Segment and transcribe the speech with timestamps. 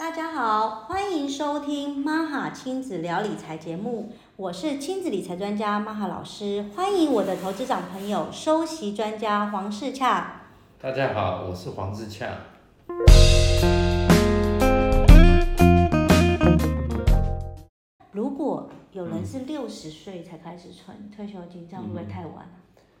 [0.00, 10.40] 大家好，欢迎收听妈哈亲子聊理财节目，我是亲子理财专家妈哈老师，欢迎我的投资长朋友收息专家黄世洽。
[10.80, 12.28] 大家好，我是黄世洽。
[18.12, 22.52] 如果有人是六十岁才开始存退休金，这样会不会太晚了？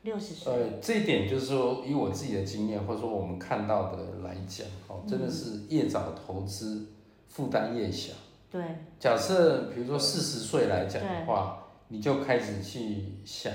[0.02, 6.86] 六十岁，呃，这一点就是说，以我自己的经验，或者说我们看到的来讲，哦，真的是越早投资
[7.28, 8.14] 负担越小。
[8.50, 8.62] 对，
[8.98, 13.52] 假设比如说四十岁来讲的话，你就开始去想，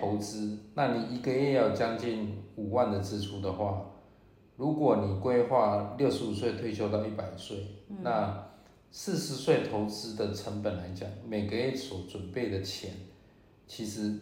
[0.00, 3.86] 投资，那你一个月要将近五万的支出的话，
[4.56, 7.56] 如果你规划六十五岁退休到一百岁，
[8.02, 8.46] 那
[8.90, 12.90] 四十岁投资的成本来讲，每个月所准备的钱，
[13.66, 14.18] 其实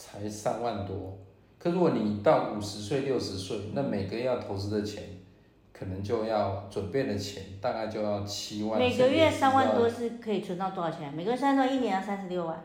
[0.00, 1.18] 才三万多。
[1.58, 5.04] 可如果你到五十岁、六十岁，那每个月要投资的钱，
[5.74, 8.78] 可能就要准备的钱大概就要七万。
[8.78, 11.12] 每个月三万多是可以存到多少钱？
[11.12, 12.64] 每个月三万多，一年要三十六万。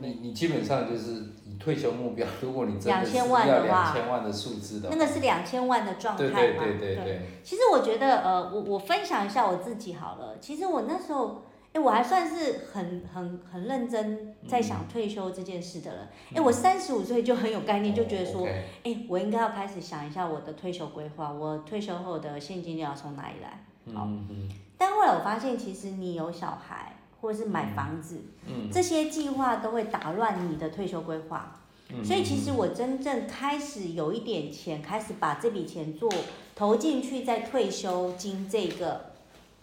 [0.00, 1.12] 你你基本上就是
[1.44, 6.64] 以退休目标，如果你真的是要两千万的数字的话，那个是两千万的状态对嘛？
[6.64, 10.38] 对对对对，其实我觉得，呃，我我分享一下我自己好了。
[10.40, 11.42] 其实我那时候，
[11.76, 16.08] 哎，我还算是很很很认真在想退休这件事的人。
[16.34, 18.48] 哎、我三十五岁就很有概念，就觉得说，
[18.82, 23.62] 哎、我应该要开始想一下我的退休规划，我退休后的现金流要从哪里来。
[23.94, 31.60] 好嗯嗯但后来我发现，其实你有小孩或者是买房子，嗯这些计划都会打乱你的退休规划。
[31.90, 36.10] 嗯，所以其实我真正开始有一点钱，开始把这笔钱做
[36.54, 39.12] 投进去在退休金这个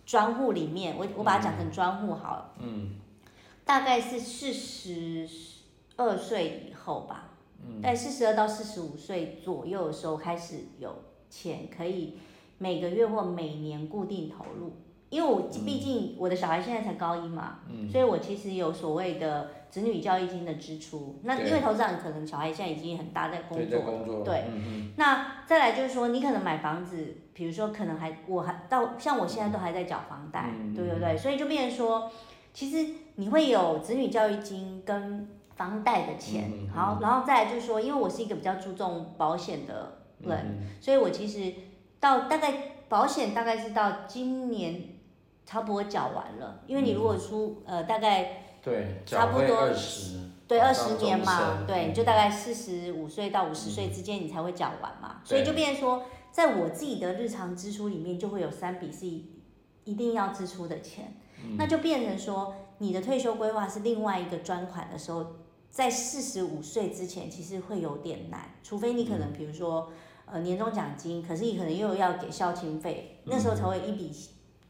[0.06, 2.96] 专户里面，我我把它讲成专户好了，嗯
[3.66, 5.28] 大概是四十
[5.96, 7.30] 二岁以后吧，
[7.66, 10.94] 嗯在四十二到四十五岁左右的时候开始有
[11.30, 12.18] 钱可以
[12.58, 14.74] 每个月或每年固定投入，
[15.14, 17.88] 因为我毕竟我的小孩现在才高一嘛，嗯。
[17.88, 21.20] 所以我其实有所谓的子女教育金的支出。
[21.24, 24.46] 那因为投资长可能小孩现在已经很大在工，作对
[24.98, 31.16] 那再来就是说，你可能买房子，比如说可能还我还到像我现在都还在缴房贷，嗯对不对？
[31.16, 32.12] 所以就变成说，
[32.52, 40.68] 其实你会有子女教育金跟房贷的钱，好，然后再来就是说，因为我是一个比较注重保险的人，嗯。
[40.82, 41.54] 所以我其实
[42.00, 42.54] 到大概
[42.90, 44.82] 保险大概是到今年
[45.46, 59.30] 差不多缴完了，因为你如果出、呃大概对，差不多二十，对，二十年嘛，对，你就大概四十五岁到五十岁之间，你才会缴完嘛，所以就变成说，在我自己的日常支出里面，就会有三笔是一
[59.84, 61.14] 一定要支出的钱，
[61.58, 65.26] 那就变成说，你的退休规划是另外一个专款的时候，
[65.70, 69.92] 在四十五岁之前，其实会有点难，除非你可能比如说，
[70.26, 74.10] 呃，年终奖金，可是你可能又要给孝亲费，那时候才会一笔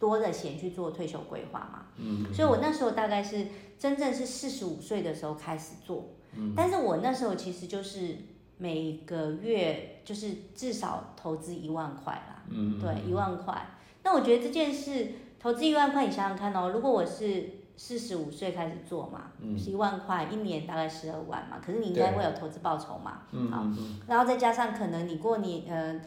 [0.04, 1.86] 多的钱去做退休规划嘛。
[1.96, 3.48] 嗯所以我那时候大概是
[3.80, 6.10] 真正是四十五岁的时候开始做，
[6.54, 8.18] 但是我那时候其实就是
[8.58, 13.66] 每个月就是至少投资一万块啦，嗯对，一万块。
[14.04, 26.02] 那我觉得这件事投资一万块，你想想看哦，如果我是四十五岁开始做嘛，是一万块，一年大概十二万嘛，可是你应该会有投资报酬嘛，嗯好，嗯然后再加上可能你过年呃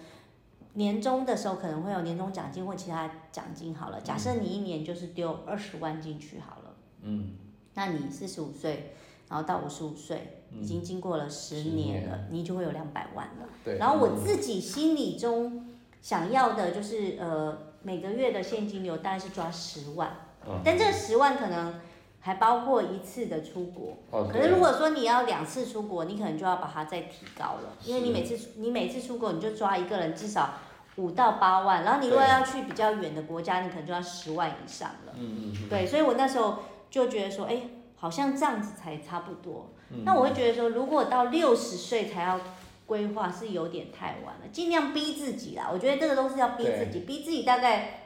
[0.76, 7.32] 年终的时候可能会有年终奖金或其他奖金好了，假设你一年就是丢二十万进去好了，嗯。
[7.75, 8.94] 那你四十五岁，
[9.28, 12.09] 然后到五十五岁，已经经过了十10年年。
[12.09, 13.48] 了，你就会有两百万了。
[13.62, 15.66] 对，然后我自己心里中
[16.00, 20.10] 想要的就是呃每个月的现金流大概是抓十万，
[20.47, 20.60] 嗯。
[20.64, 21.75] 但这十万可能
[22.26, 23.97] 还包括一次的出国。
[24.10, 30.54] 哦，可是如果说你要两次出国，你可能就要把它再提高了，因为你每次你每次出国你就抓一个人至少
[30.97, 35.12] 五到八万，然后你如果要去比较远的国家，你可能就要十万以上了。
[35.16, 36.59] 嗯嗯对，所以我那时候
[36.91, 37.62] 就觉得说，哎，
[37.94, 39.70] 好像这样子才差不多。
[39.91, 42.41] 嗯那我会觉得说，如果到六十岁才要
[42.87, 45.70] 规划，是有点太晚了，尽量逼自己啦。
[45.72, 48.06] 我觉得这个都是要逼自己，逼自己大概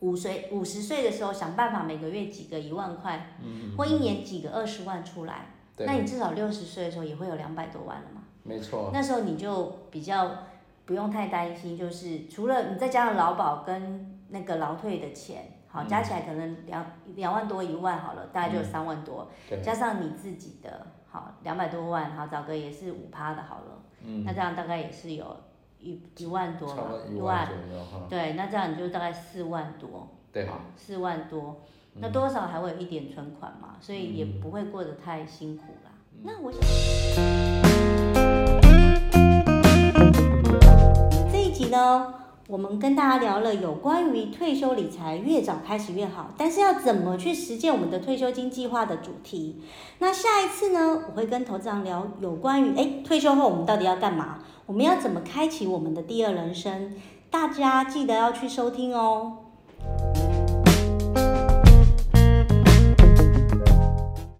[0.00, 3.34] 五岁五十岁的时候，想办法每个月几个一万块，
[3.76, 5.46] 或一年几个二十万出来。
[5.78, 8.22] 那你至少六十岁的时候也会有两百多万了嘛？
[8.42, 10.30] 没错，那时候你就比较
[10.84, 25.36] 不用太担心，就是除了你再加上劳保跟那个劳退的钱，好加起来可能两两万多一万好了，大概就有三万多，对，加上你自己的好两百多万，好找个也是五趴的好了，嗯，那这样大概也是有
[25.82, 27.48] 一一万多了一万
[28.08, 30.10] 对那这样你就大概四万多
[30.46, 30.60] 好。
[30.76, 31.62] 四万多
[31.94, 35.90] 那多少还会有一点存款嘛所以也不会过得太辛苦啦
[36.22, 36.60] 那我想
[41.32, 42.14] 这一集呢
[42.48, 49.62] 我们跟大家聊了有关于退休理财越早开始越好但是要怎么去实践我们的退休金计划的主题。
[50.00, 56.94] 那下一次呢我会跟投资长聊有关于哎退休后我们到底要干嘛我们要怎么开启我们的第二人生？
[57.28, 59.49] 大家记得要去收听哦。